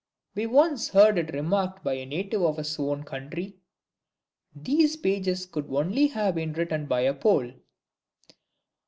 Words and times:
We 0.33 0.47
once 0.47 0.89
heard 0.89 1.19
it 1.19 1.31
remarked 1.35 1.83
by 1.83 1.93
a 1.93 2.07
native 2.07 2.41
of 2.41 2.57
his 2.57 2.79
own 2.79 3.03
country: 3.03 3.57
"these 4.55 4.95
pages 4.97 5.45
could 5.45 5.67
only 5.69 6.07
have 6.07 6.33
been 6.33 6.53
written 6.53 6.87
by 6.87 7.01
a 7.01 7.13
Pole." 7.13 7.51